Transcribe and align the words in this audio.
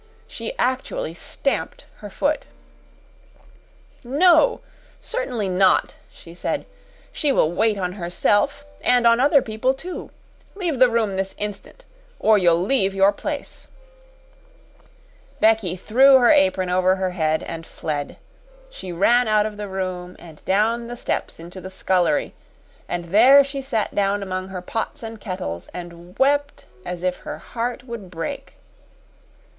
She 0.27 0.57
actually 0.57 1.13
stamped 1.13 1.85
her 1.97 2.09
foot. 2.09 2.47
"No 4.03 4.61
certainly 4.99 5.47
not," 5.47 5.93
she 6.11 6.33
said. 6.33 6.65
"She 7.11 7.31
will 7.31 7.51
wait 7.51 7.77
on 7.77 7.93
herself, 7.93 8.65
and 8.83 9.05
on 9.05 9.19
other 9.19 9.43
people, 9.43 9.75
too. 9.75 10.09
Leave 10.55 10.79
the 10.79 10.89
room 10.89 11.17
this 11.17 11.35
instant, 11.37 11.85
or 12.19 12.39
you'll 12.39 12.63
leave 12.63 12.95
your 12.95 13.11
place." 13.13 13.67
Becky 15.39 15.75
threw 15.75 16.17
her 16.17 16.31
apron 16.31 16.71
over 16.71 16.95
her 16.95 17.11
head 17.11 17.43
and 17.43 17.63
fled. 17.63 18.17
She 18.71 18.91
ran 18.91 19.27
out 19.27 19.45
of 19.45 19.55
the 19.55 19.67
room 19.67 20.15
and 20.17 20.43
down 20.45 20.87
the 20.87 20.97
steps 20.97 21.39
into 21.39 21.61
the 21.61 21.69
scullery, 21.69 22.33
and 22.89 23.05
there 23.05 23.43
she 23.43 23.61
sat 23.61 23.93
down 23.93 24.23
among 24.23 24.47
her 24.47 24.63
pots 24.63 25.03
and 25.03 25.21
kettles, 25.21 25.67
and 25.75 26.17
wept 26.17 26.65
as 26.87 27.03
if 27.03 27.17
her 27.17 27.37
heart 27.37 27.83
would 27.83 28.09
break. 28.09 28.55